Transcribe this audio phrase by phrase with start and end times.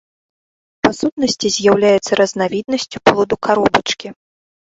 [0.85, 4.07] Па сутнасці з'яўляецца разнавіднасцю плоду-каробачкі.